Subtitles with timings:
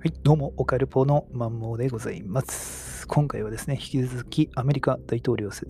[0.00, 3.04] はい、どうも、オカルポのマンモーでございます。
[3.08, 5.66] 今回はですね、引き続きアメリカ大統領選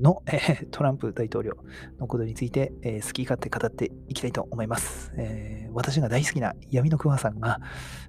[0.00, 1.58] の、えー、 トランプ大統領
[2.00, 5.12] のことについて、えー、好き勝手語っていきたいと思います。
[5.18, 7.60] えー、私が大好きな闇のクマさんが、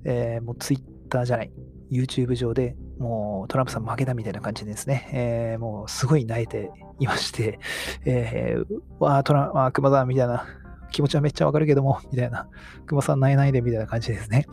[0.06, 1.52] えもうツイッターじゃない、
[1.92, 7.60] YouTube 上でもうトランプさん負けたみたいな感じですね、えもうすごい泣いていまして、
[8.06, 10.63] えー、わー、トランプ、あ、熊だみたいな
[10.94, 12.48] 気持ちはめっちゃわかるけども、 みたいな、
[12.86, 14.46] 熊さんないないでみたいな感じですね、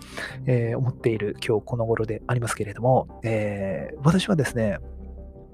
[0.46, 4.78] えー、思っている今日この頃でありますけれども、えー、私はですね、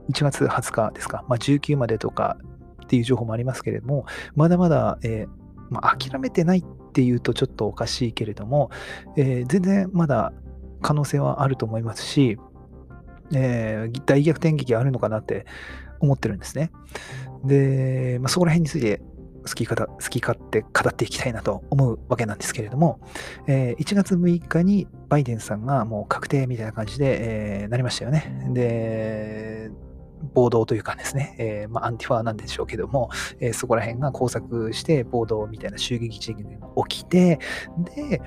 [0.09, 2.39] 1月20日ですか、まあ、19までとか
[2.85, 5.29] っていう情報もありますけれども、まだまだ、えー
[5.69, 8.71] まあ、諦めてないっていうとちょっとおかしいけれども、
[9.17, 10.33] えー、全然まだ
[10.83, 12.39] 可能性はあると思いますし、
[13.35, 15.47] えー、大逆転劇あるのかなって
[16.01, 16.71] 思ってるんですね。
[17.45, 19.03] で、まあ、そこら辺について
[19.47, 23.01] 好き方好き勝手語っていきたいなと思うわけなんですけれども、
[23.47, 28.51] えー、1月6日にバイデンさんがもう確定みたいな感じで、えー、なりましたよね。
[28.53, 29.71] で、
[30.35, 37.39] 暴動というかですね、えー、まあ、アンティファーなんでしょうけども、えー、そこら辺が工作して暴動みたいな襲撃事件が起きて、
[37.95, 38.21] で、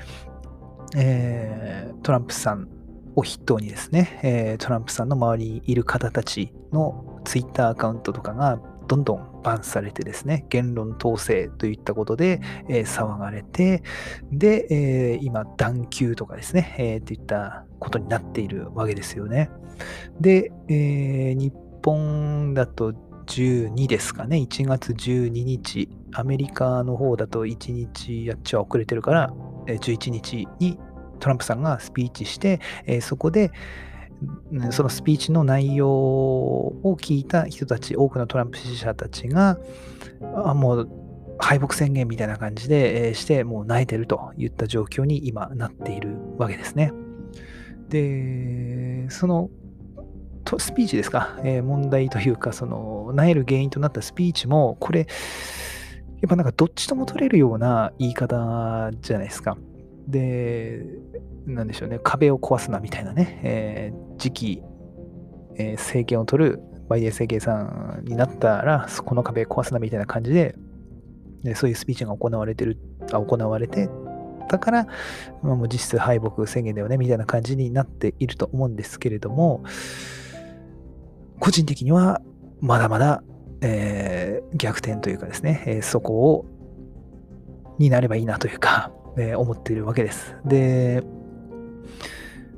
[0.96, 2.68] えー、トランプさん
[3.16, 13.84] を筆頭にですね、えトランプさんの周りにいる方たちのツイッターアカウントとかがどんどんバンされてですね、言論統制といったことで、えー、騒がれて、
[14.32, 19.52] で、えー、今、断球とかですね、えー、といったことになっているわけですよね。
[20.20, 21.54] で、えー、日
[21.86, 22.94] 本だと
[23.28, 29.34] 12ですかね、1月12日、アメリカの方だと1日やっちゃ遅れてるから、
[29.68, 30.80] 11日に
[31.20, 33.52] トランプさんがスピーチして、えそこで、
[34.72, 39.58] そのスピーチの内容を聞いた人たち、多くのトランプ支持者たちが、
[40.46, 40.90] あもう
[41.40, 46.92] 敗北宣言みたいな感じで、えー、して、もう泣いてるといった状況に今なっているわけですね。
[47.90, 49.50] で、その
[50.58, 55.06] スピーチですか、えー、問題というか、その、なえる原因となったスピーチも、これ、や
[56.28, 59.58] っぱなんかどっちとも取れるような言い方じゃないですか。
[60.10, 60.84] で、
[61.46, 64.64] なんでしょうね、壁を壊すなみたいなね、えー、次期、
[65.56, 67.54] えー、政権を取るバイデン政権さ
[68.02, 70.56] んになったら、この壁壊すなみたいな感じで、
[71.44, 72.78] でそういうスピーチが行われてる、
[73.12, 73.90] あ行われて、
[74.50, 74.88] だから、
[75.44, 79.64] まあ、もう実質敗北宣言だよねみたいな感じになっていると思うんですけれども、
[81.40, 82.22] 個人的には
[82.60, 83.24] まだまだ、
[83.62, 86.46] えー、逆転というかですね、えー、そこを
[87.78, 90.36] になればいいなというか、え、思っているわけです。
[90.46, 91.04] で、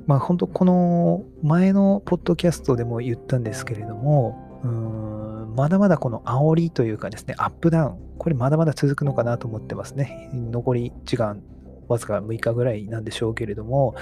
[0.06, 10.30] まあ本当この前のポッドキャストでも言ったんですけれども、うんまだまだこの煽りというかですね、アップダウン、これまだまだ続くのかなと思ってますね。
[10.32, 11.42] 残り時間
[11.88, 13.94] わずか6日ぐらいなんでしょうけれども、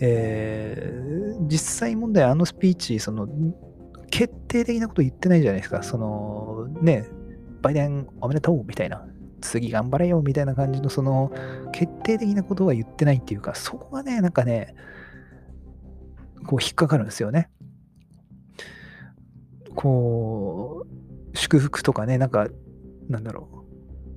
[0.00, 3.28] えー、実際問題、あのスピーチ、その
[4.10, 5.82] 決定的なこと言ってないじゃないですか。
[5.82, 7.06] そのね、
[7.62, 9.06] バイデンおめでとうみたいな。
[9.44, 11.30] 次頑張れよみたいな感じのその
[11.72, 14.74] 決定的なことは言ってないっていうか、そこがね、なんかね、
[16.46, 17.50] こう引っかかるんですよね。
[19.74, 20.86] こ
[21.32, 22.48] う、祝福とかね、なんか、
[23.08, 23.54] なんだろう。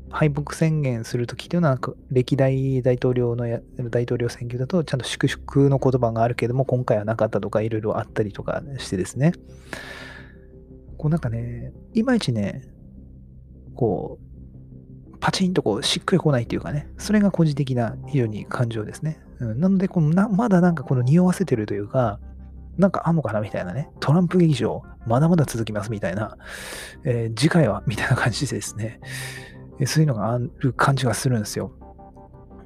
[0.10, 3.46] 敗北宣言するときっていうのは、歴代大統領の
[3.90, 9.34] 大統領選挙だと、ちゃんと祝福の言葉があるけども、今回はなかったとか、いろいろあったりとかしてですね。
[10.98, 12.64] こうなんかね、いまいちね、
[13.76, 14.27] こう、
[15.20, 19.20] パチンとこうしっくりこないっていうかね、それが個人的な非常に感情ですね。
[19.40, 22.20] うん、なのでこのな、まだなんかこの匂わせてるというか、
[22.78, 26.38] なんかあんのかなみたいなね、トランプ劇場、まだまだ続きますみたいな、
[27.04, 29.00] えー、次回はみたいな感じですね、
[29.86, 31.72] そういうのがある感じがするんですよ。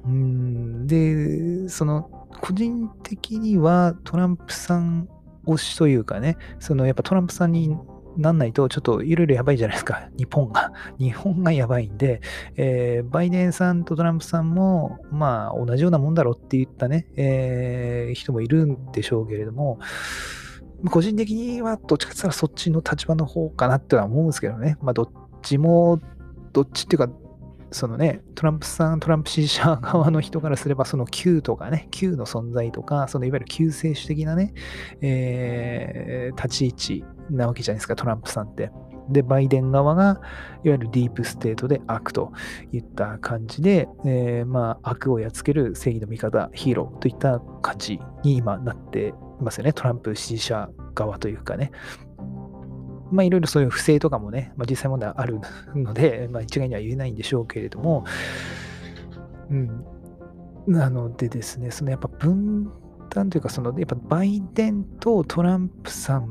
[0.04, 0.86] うん。
[0.86, 5.08] で、その、個人的にはトランプさん
[5.46, 7.76] 推しというかね、そのやっぱトランプさんに
[8.16, 10.08] なんないと、ちょっといろいろやばいじゃないですか。
[10.18, 10.72] 日本が。
[10.98, 12.20] 日本がやばいんで、
[12.56, 19.78] えー、バイデンさんとトランプさんも、まあ、同じようなもんだろうって言ったね、えー、人もいるんでしょうけれども、
[20.90, 24.76] 個人的にはどっちかって言ったらそっちの立場の方かなっては思うんですけどね。
[24.82, 25.08] まあ、どっ
[25.42, 26.00] ちも、
[26.52, 27.10] どっちっていうか、
[27.72, 34.54] そのね、トランプさん、トランプ支持者側の人からすれば、その Q とかね、Q の存在とか、そのいわゆる救世主的なね、
[35.00, 38.70] えー、立ち位置なわけじゃないですか、トランプさんって。
[39.08, 40.20] で、バイデン側が、
[40.64, 42.32] いわゆるディープステートで悪と
[42.72, 51.72] いった感じで、えー、まあ、悪をやっつける正義の味方、ヒーローといった感じに今なっていますよね、トランプ支持者側というかね。
[53.12, 55.38] まあ、いろいろそういう不正とかもね、まあ、実際問題ある
[55.74, 58.04] ので、まあ、一概には言えないんでしょうけれども、
[59.50, 59.84] うん。
[60.66, 62.70] なのでですね、そのやっぱ分
[63.10, 66.28] 断というか、そのやっぱバイデンとトランプさん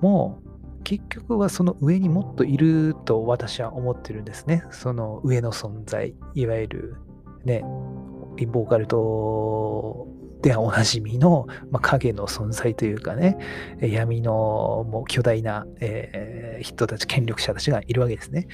[0.00, 0.38] も、
[0.84, 4.64] 結局はその上にもっといると私は思ってるんですね。
[4.70, 6.96] その上の存在、いわゆる
[7.44, 10.08] ね、ボーカルト
[10.42, 13.38] ではおなじみの、まあ、影の存在というかね、
[13.80, 18.48] 闇のもう巨大な、えー、人たち、権力者たちがいるわけですね。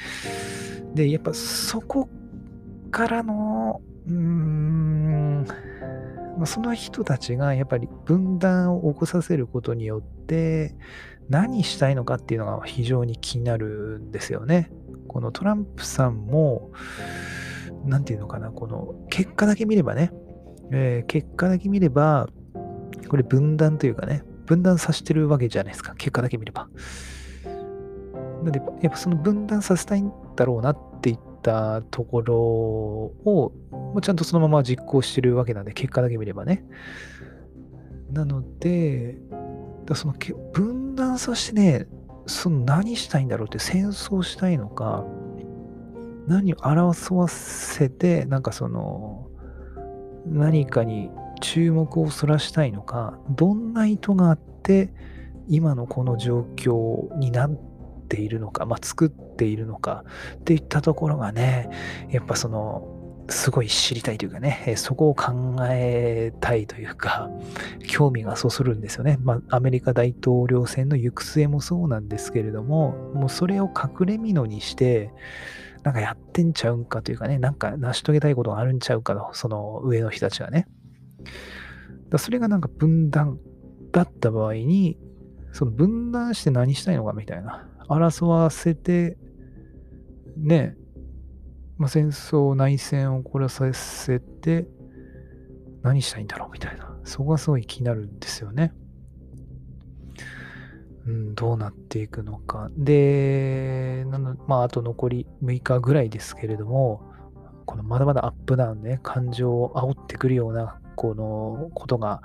[0.94, 2.08] で、やっぱそこ
[2.90, 5.46] からの、うーん、
[6.44, 10.76] その人たちがやっぱり分断を起こさせることによって
[11.29, 14.70] 何したいのかっていうのが非常に気になるんですよね。
[15.08, 16.70] このトランプさんも、
[17.87, 20.12] なんていうのかな、この結果だけ見ればね、
[20.70, 22.29] えー、結果だけ見れば、
[23.09, 26.69] これ分断というかね、分断させてるわけじゃないですか、結果だけ見れば。
[28.43, 36.65] なんで、やっぱその分断させたいんだろうなっていったところを、もちゃんとそのまま実行してるわけなんで、結果だけ見ればね。
[38.12, 39.19] なので、
[39.85, 40.14] だその
[40.53, 41.87] 分断させてね、
[42.26, 45.05] その何したいんだろうって戦争したいのか、
[46.26, 49.27] 何を表わせて、なんかその、
[50.30, 51.10] 何かに
[51.40, 54.92] 注目をそらしたいのか、どんな意図があって、
[55.48, 57.50] 今のこの状況になっ
[58.08, 60.04] ているのか、まあ、作っているのか
[60.36, 61.70] っていったところがね、
[62.10, 62.94] やっぱその、
[63.30, 67.30] すごい知りたいというかね、そこを考えたいというか、
[67.86, 69.19] 興味がそそるんですよね。
[69.22, 75.12] まあ、アメリカ大統領選の行く末もそうなんですけれども、もうそれを隠れ蓑にして、
[75.88, 80.67] なんかやってんちゃうんかというかね、なんか成し遂げたいことがあるんちゃうかと、その上の人たちがね。
[82.11, 83.38] だそれがなんか分断
[83.90, 84.99] だった場合に、
[85.52, 87.67] その分断して何したいのかみたいな。
[87.88, 89.17] 争わせて、
[90.37, 90.76] ね、
[91.79, 94.69] まあ、戦争、内戦を起こらさせて、
[95.82, 96.99] 何したいんだろうみたいな。
[97.05, 98.75] そこがすごい気になるんですよね。
[101.08, 102.70] ん、どうなっていくのか。
[102.76, 107.02] で、なのまあ、あと残り6日ぐらいですけれども、
[107.66, 112.22] このまだまだアップダウンね、感情を煽ってくるような、このことが、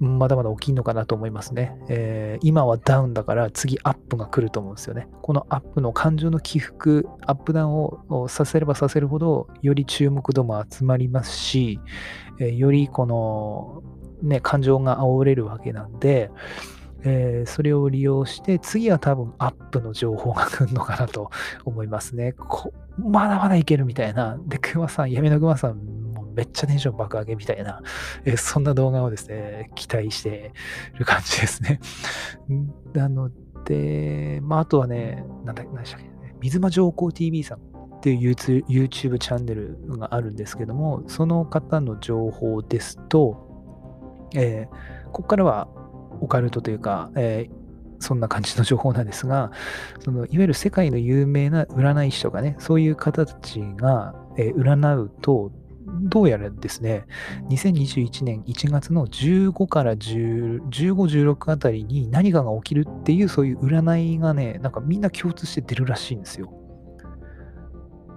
[0.00, 5.06] まだまだ起きんのかなと思いますね、えー、今はダウンだから次アップが来ると思うんですよね。
[5.22, 11.78] このアップの感情の起伏、アップダウンをさせればさせるほど、より注目度も集まりますし、
[12.40, 13.82] えー、よりこの、
[14.22, 16.30] ね、感情が煽れるわけなんで、
[17.08, 21.30] えー、それを利用して、次は多分アップの情報が来るのかなと
[21.64, 22.34] 思いますね。
[22.98, 24.36] まだまだいけるみたいな。
[24.46, 27.80] で、熊さん、闇の熊さん、もうめっちゃテンション爆上げみたいな、
[28.24, 30.52] えー、そんな動画をですね、期待して
[30.98, 31.78] る感じですね。
[32.92, 33.30] なの
[33.64, 36.10] で、まあ、あとはね、なんだ、何でしたっけ、
[36.40, 43.46] 水間上皇 TV さんっていう YouTube チャンネルがあるんですけども、その方の情報ですと、
[44.34, 45.68] えー、ここからは
[46.20, 47.66] オカルトというか、えー、
[47.98, 49.50] そんな感じの情報なんですが、
[50.00, 55.52] そのいわゆる世界の有名な占い師とかね、そういう方たちが、えー、占うと、
[56.02, 57.06] どうやらですね、
[57.48, 66.52] 2021年1月の15から10 15、16あたりに何かが起きるっていうそういう占いがね、なんかみんな共通して出るらしいんですよ。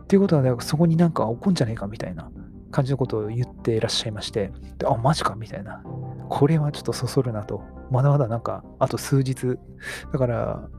[0.03, 2.31] っていうことは、ね、そこになんか起こんじゃねえかみたいな
[2.71, 5.83] 感じのことを言ってらっしゃいまして、であ、マジかみたいな。
[6.29, 7.63] これはちょっとそそるなと。
[7.91, 9.57] まだまだなんか、あと数日。
[10.13, 10.69] だから、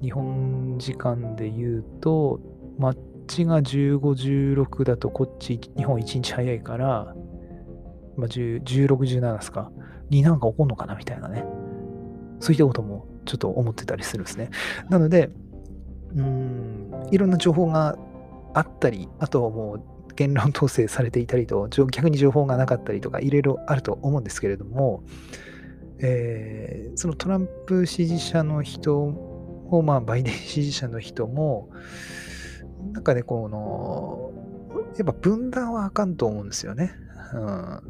[0.00, 2.40] 日本時間で言うと、
[2.78, 2.96] マッ
[3.26, 3.98] チが15、
[4.64, 7.14] 16だと、こっち、日本1日早いから、
[8.16, 9.70] まあ、16、17ですか
[10.10, 11.44] になんか起こるのかなみたいなね。
[12.40, 14.50] そういったこともちょっと思ってたりするんですね。
[14.88, 15.30] なので、
[16.14, 17.96] うん、いろんな情報が
[18.54, 25.02] あったり、あとはもう言論統制されていたりと、逆に情報がなかったりとか、いろいろあると思うんですけれども、
[25.98, 31.70] えー、そのトランプ支持者の人も、まあ、バイデン支持者の人も、
[32.92, 34.32] なんかね、この、
[34.96, 36.92] やっぱ分断はあかんと思うんですよね。
[37.32, 37.80] うん、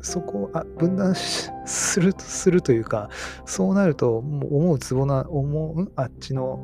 [0.00, 3.08] そこあ分断するするというか、
[3.46, 6.60] そうなると、もう思うつぼな、思う、あっちの、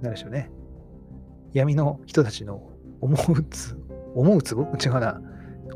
[0.00, 0.50] なんでしょうね、
[1.52, 2.62] 闇の人たちの
[3.00, 3.76] 思うつ
[4.14, 4.62] 思うつぼ？
[4.62, 5.20] 違うな。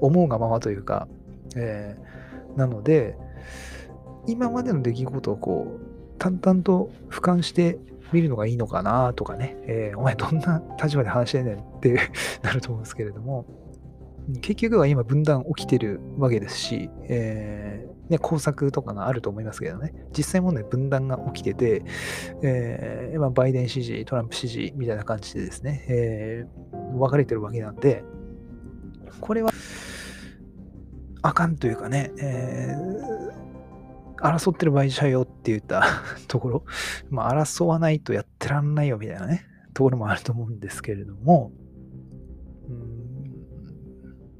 [0.00, 1.08] 思うがままというか、
[1.56, 3.16] えー、なので、
[4.26, 7.78] 今までの出来事をこう、淡々と俯瞰して
[8.12, 11.98] 見るのがいいのかなとかね、えー、お前どんな立場で話してんねんって
[12.42, 13.46] なると思うんですけれども、
[14.40, 21.82] 結局は今分断起きてるわけですし、えー、ね、工作とかがあると思いますけどね、実際問題分断が起きてて、
[22.42, 28.02] えー、まあ、バイデン支持、トランプ支持みたいな感じでですね、えー、分かれてるわけなんで、
[29.20, 29.52] これは、
[31.22, 35.84] あかんというかね、えー、争ってる場合じゃよって言った
[36.28, 36.64] ところ、
[37.10, 39.44] まあ、争わないとやってらんないよみたいなね、
[39.74, 41.52] ところもあると思うんですけれども、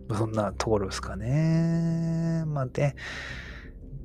[0.09, 2.45] うん、そんなところですかね。
[2.47, 2.95] まあ、で、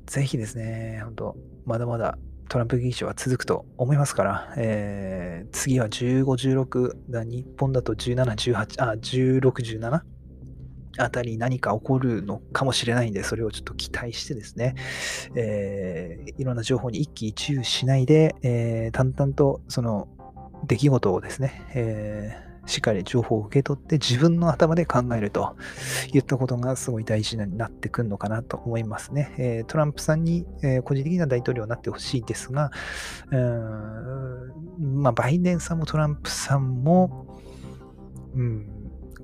[0.06, 10.02] ぜひですね、本当まだまだトランプ議長は続くと思いますから、えー、次は15、16だ、日本だと17、18、あ、16、17
[10.98, 14.74] あたり何か起こるのかもしれないんで、それをちょっと期待してですね、
[15.34, 20.08] えー、いろんな情報に一喜一憂しないで、えー、淡々とその
[20.66, 25.56] 出来事をですね、えーしっかり情報を受け取って自分の頭で考えると
[26.12, 29.34] いったことがすごい大事になってくるのかなと思いますね。
[29.38, 32.70] えー、トランプさんに、えー、個人的な大統領になってほしいですが、
[33.30, 37.40] うんまあ、バイデンさんもトランプさんも、
[38.34, 38.71] うん、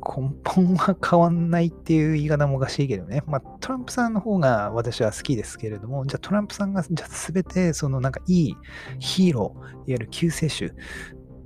[0.08, 3.22] 根本は変わんないっていう言い方もおかしいけどね。
[3.26, 8.56] まあ、トランプさんの方が私は好きですけれども、じゃあトランプさんが、じゃあ全て、そのなんかいい
[8.98, 10.70] ヒーロー、いわゆる救世主っ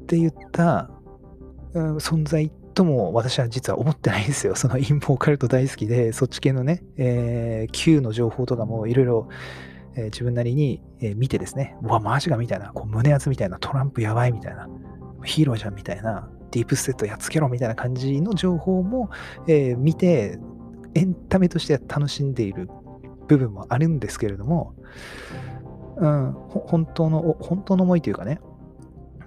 [0.07, 0.91] て言った
[1.75, 4.55] うん存在とも私は実は思ってないんですよ。
[4.55, 9.29] その陰謀カルト大好きで、そっち系のね、えー、Q の情報とかもいろいろ
[9.97, 14.69] 自分なりに、え、見てですね、うわ、マジかみたいな、こう胸熱みたいな、トランプやばいみたいな、
[15.25, 19.11] ヒーローじゃんみたいな、ディープステットやっつけろみたいな感じの情報も、
[19.49, 20.39] えー、見て、
[20.95, 22.69] エンタメとして楽しんでいる
[23.27, 24.75] 部分もあるんですけれども、
[25.97, 28.41] うん、本当の、本当の思いというかね、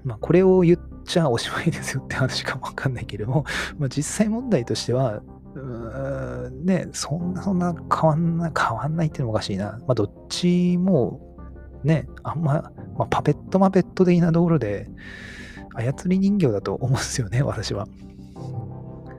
[0.03, 3.46] まあ、これを言っちゃおしまいですよって話かもわかんないけれども、
[3.79, 5.22] まあ、実際問題としては、
[6.63, 9.79] ね、そんな、そんな変わんない、変わんないっていうのもおかしいな。
[9.88, 11.22] まあ、どっちも、
[11.84, 14.89] ね、あんま、まあ、パペットマペット的なところで、
[15.75, 17.88] 操り人形だと思うんですよね、私は。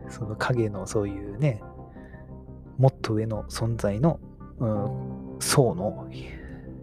[0.08, 1.62] その影のそういうね、
[2.78, 4.20] もっと上の存在の、
[4.58, 6.08] うん、層の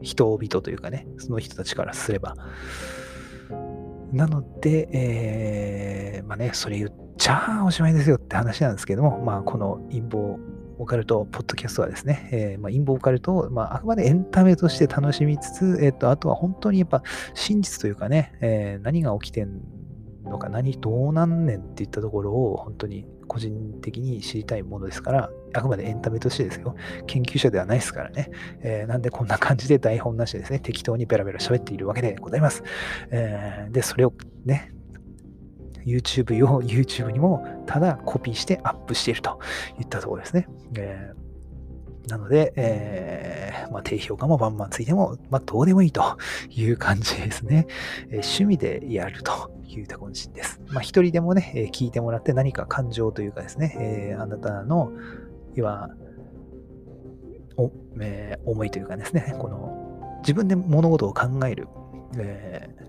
[0.02, 2.36] 人々というかね、その人たちからすれば、
[4.12, 10.38] なので、えー、まあね、それ言っちゃおしまいですよって話なんですけども、まあ、この陰謀
[10.84, 17.02] オカルトポッドキャストはですね、えー、まあ、陰謀オカルトを、まあ、あくまでエンタメとして楽しみつつ、えっ、ー、と、あとは本当にやっぱ
[17.34, 19.62] 真実というかね、えー、何が起きてん
[20.26, 26.76] のか、何、どうなんねんっていったところを本当に個人的に知りたいものですから、あくまでエンタメとしてですよ。
[27.08, 28.30] 研究者ではないですからね。
[28.62, 32.64] えー、なんでこんな感じで台本なしでですね、適当にベラベラ喋っているわけでございます。
[33.10, 34.14] えー、で、それを
[34.46, 34.74] ね、
[35.86, 39.40] YouTube 用 YouTube にもただコピーしてアップしていると
[39.80, 40.48] いったところですね。
[40.76, 41.24] えー
[42.08, 46.18] なので、えー、まあ、低評価もバンバンついても、まあ、どうでもいいと
[46.50, 47.66] いう感じですね。
[48.10, 50.62] えー、趣味でやるというたこんしです。
[50.68, 54.92] まあ、一人でもね、えー、聞いてもらって何か感情というかですね、えー、あなたの、
[55.56, 55.90] 要は、
[57.56, 57.72] お
[58.02, 61.70] えー、思いというかですね、この自分で物事を考える、
[62.18, 62.86] えー、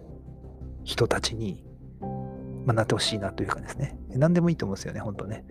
[0.83, 1.63] 人たちに、
[2.65, 5.45] まあ、なってほしいなというかですね、何でもいいと思うんですよね、本当ね。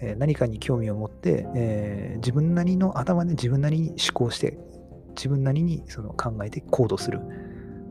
[0.00, 4.58] えー、何かに興味を持って、えー、自分なりの頭で自分なりに思考して、
[5.16, 7.20] 自分なりにその考えて行動する。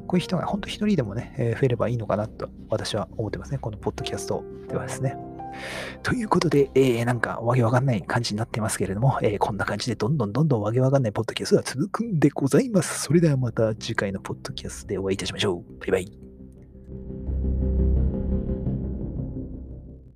[0.07, 3.57] こういう人が本当一人でもね、えー、増えればいいのかなと私は思ってますね。
[3.57, 5.17] このポッドキャストではですね。
[6.03, 13.01] ということで、えー、なんかわけわかんない感じになってますけれども、えー、こんな感じでどんどんどんどんわけわかんないポッドキャストが続くんでございます。
[13.01, 15.79] それではまた次回のポッドキャストでお会いいたしましょう。
[15.79, 16.26] バイバイ。